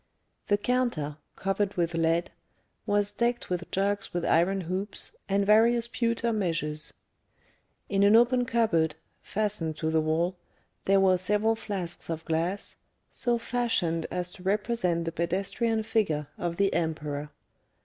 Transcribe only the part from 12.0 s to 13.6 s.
of glass, so